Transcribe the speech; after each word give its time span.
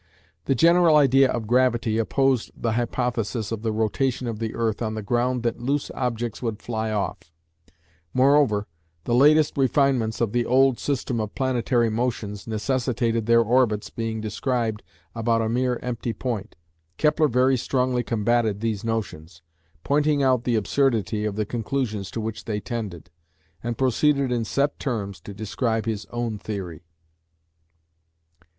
The 0.45 0.55
general 0.55 0.95
idea 0.95 1.29
of 1.31 1.45
"gravity" 1.45 1.99
opposed 1.99 2.49
the 2.59 2.71
hypothesis 2.71 3.51
of 3.51 3.61
the 3.61 3.71
rotation 3.71 4.25
of 4.25 4.39
the 4.39 4.55
earth 4.55 4.81
on 4.81 4.95
the 4.95 5.03
ground 5.03 5.43
that 5.43 5.59
loose 5.61 5.91
objects 5.93 6.41
would 6.41 6.59
fly 6.59 6.89
off: 6.89 7.19
moreover, 8.11 8.65
the 9.03 9.13
latest 9.13 9.57
refinements 9.59 10.19
of 10.19 10.31
the 10.31 10.43
old 10.43 10.79
system 10.79 11.19
of 11.21 11.35
planetary 11.35 11.87
motions 11.91 12.47
necessitated 12.47 13.27
their 13.27 13.43
orbits 13.43 13.91
being 13.91 14.19
described 14.21 14.81
about 15.13 15.43
a 15.43 15.47
mere 15.47 15.75
empty 15.83 16.13
point. 16.13 16.55
Kepler 16.97 17.27
very 17.27 17.55
strongly 17.55 18.01
combated 18.01 18.59
these 18.59 18.83
notions, 18.83 19.43
pointing 19.83 20.23
out 20.23 20.45
the 20.45 20.55
absurdity 20.55 21.25
of 21.25 21.35
the 21.35 21.45
conclusions 21.45 22.09
to 22.09 22.19
which 22.19 22.45
they 22.45 22.59
tended, 22.59 23.11
and 23.61 23.77
proceeded 23.77 24.31
in 24.31 24.45
set 24.45 24.79
terms 24.79 25.19
to 25.21 25.31
describe 25.31 25.85
his 25.85 26.07
own 26.07 26.39
theory. 26.39 26.81